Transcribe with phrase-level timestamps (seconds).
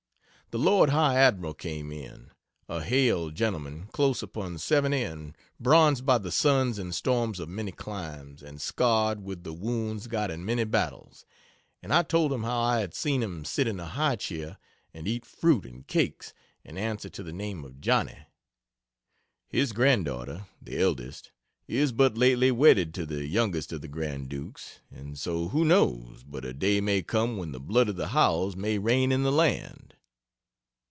[0.53, 2.31] The Lord High Admiral came in,
[2.67, 7.71] a hale gentleman close upon seventy and bronzed by the suns and storms of many
[7.71, 11.25] climes and scarred with the wounds got in many battles,
[11.81, 14.57] and I told him how I had seen him sit in a high chair
[14.93, 16.33] and eat fruit and cakes
[16.65, 18.25] and answer to the name of Johnny.
[19.47, 21.31] His granddaughter (the eldest)
[21.65, 26.25] is but lately warned to the youngest of the Grand Dukes, and so who knows
[26.25, 29.31] but a day may come when the blood of the Howells's may reign in the
[29.31, 29.87] land?